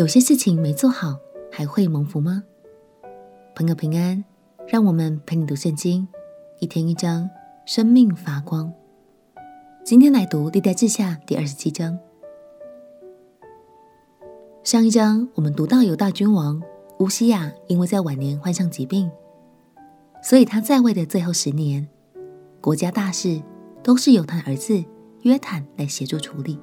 [0.00, 1.18] 有些事情没做好，
[1.52, 2.42] 还会蒙福吗？
[3.54, 4.24] 朋友平安，
[4.66, 6.08] 让我们陪你读圣经，
[6.58, 7.28] 一天一章，
[7.66, 8.72] 生命发光。
[9.84, 11.98] 今天来读历代志下第二十七章。
[14.64, 16.62] 上一章我们读到犹大君王
[17.00, 19.10] 乌西雅，因为在晚年患上疾病，
[20.22, 21.86] 所以他在位的最后十年，
[22.62, 23.42] 国家大事
[23.82, 24.82] 都是由他的儿子
[25.24, 26.58] 约坦来协助处理。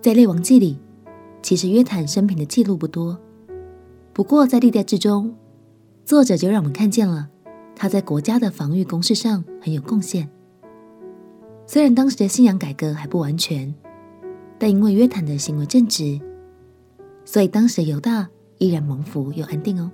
[0.00, 0.78] 在列王记里，
[1.42, 3.18] 其实约坦生平的记录不多。
[4.12, 5.34] 不过在历代志中，
[6.04, 7.28] 作者就让我们看见了
[7.74, 10.28] 他在国家的防御工事上很有贡献。
[11.66, 13.74] 虽然当时的信仰改革还不完全，
[14.58, 16.20] 但因为约坦的行为正直，
[17.24, 18.28] 所以当时的犹大
[18.58, 19.90] 依然蒙福又安定哦。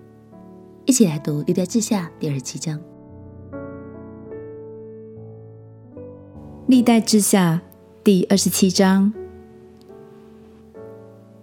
[0.85, 2.81] 一起来读历代志下第二十七章。
[6.67, 7.61] 历代志下
[8.05, 9.13] 第二十七章。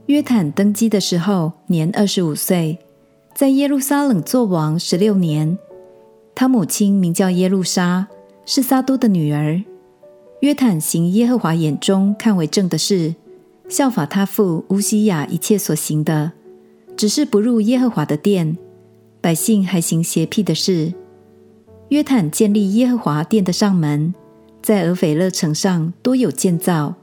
[0.10, 2.80] 约坦登基的时候，年二十五岁，
[3.36, 5.56] 在耶路撒冷作王十六年。
[6.34, 8.08] 他母亲名叫耶路撒，
[8.44, 9.62] 是撒都的女儿。
[10.40, 13.14] 约坦行耶和华眼中看为正的事，
[13.68, 16.32] 效法他父乌西雅一切所行的，
[16.98, 18.58] 只是不入耶和华的殿，
[19.22, 20.92] 百姓还行邪僻的事。
[21.90, 24.16] 约坦建立耶和华殿的上门，
[24.64, 26.96] 在俄斐勒城上多有建造，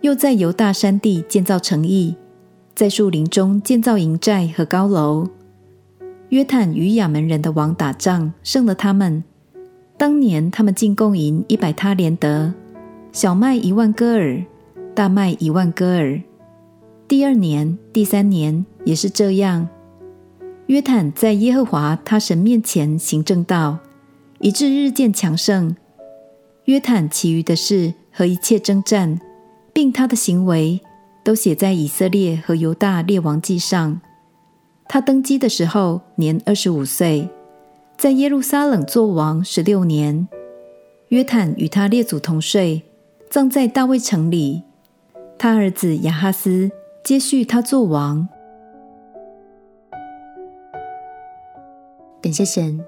[0.00, 2.16] 又在犹大山地建造城邑。
[2.74, 5.28] 在树林中建造营寨和高楼。
[6.30, 9.22] 约坦与亚扪人的王打仗，胜了他们。
[9.98, 12.52] 当年他们进贡银一百他连得，
[13.12, 14.42] 小麦一万哥尔，
[14.94, 16.20] 大麦一万哥尔。
[17.06, 19.68] 第二年、第三年也是这样。
[20.66, 23.78] 约坦在耶和华他神面前行正道，
[24.40, 25.76] 以致日渐强盛。
[26.64, 29.20] 约坦其余的事和一切征战，
[29.74, 30.80] 并他的行为。
[31.24, 34.00] 都写在以色列和犹大列王记上。
[34.88, 37.28] 他登基的时候年二十五岁，
[37.96, 40.28] 在耶路撒冷作王十六年。
[41.08, 42.82] 约坦与他列祖同睡，
[43.30, 44.62] 葬在大卫城里。
[45.38, 46.70] 他儿子亚哈斯
[47.04, 48.28] 接续他作王。
[52.22, 52.84] 感谢神，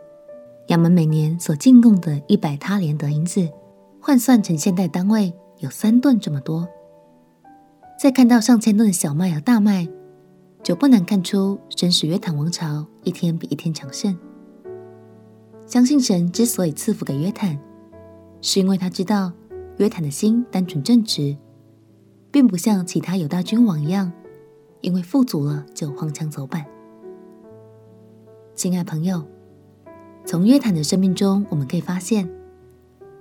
[0.69, 3.49] 亚门每年所进贡的一百他连德银子，
[4.01, 6.69] 换算成现代单位，有三吨这么多。
[7.99, 9.89] 再看到上千吨的小麦和大麦，
[10.63, 14.17] 就不难看出神使约坦王朝一天比一天强盛。
[15.67, 17.59] 相信神之所以赐福给约坦，
[18.43, 19.33] 是因为他知道
[19.79, 21.37] 约坦的心单纯正直，
[22.31, 24.13] 并不像其他犹大君王一样，
[24.83, 26.67] 因为富足了就荒腔走板。
[28.55, 29.25] 亲爱朋友，
[30.27, 32.29] 从约坦的生命中，我们可以发现，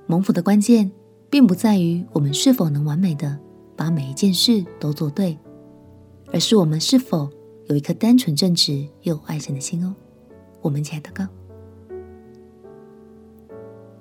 [0.08, 0.92] 蒙福的关键，
[1.30, 3.40] 并不在于我们是否能完美的。
[3.76, 5.38] 把每一件事都做对，
[6.32, 7.30] 而是我们是否
[7.68, 9.96] 有一颗单纯正直又爱神的心哦。
[10.62, 11.28] 我们一起来祷告，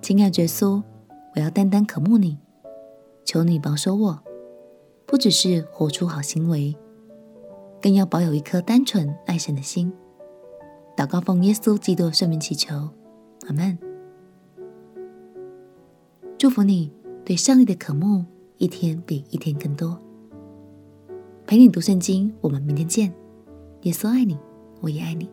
[0.00, 0.83] 亲爱的耶稣，
[1.34, 2.38] 我要单单渴慕你，
[3.25, 4.22] 求你保守我，
[5.06, 6.77] 不只是活出好行为，
[7.81, 9.93] 更要保有一颗单纯爱神的心。
[10.97, 12.91] 祷告奉耶稣基督圣名祈求，
[13.49, 13.78] 阿门。
[16.39, 16.93] 祝福你
[17.25, 18.25] 对上帝的渴慕。
[18.62, 20.00] 一天比一天更多。
[21.49, 23.12] 陪你读圣经，我们明天见。
[23.81, 24.39] 耶稣爱你，
[24.81, 25.28] 我也爱你。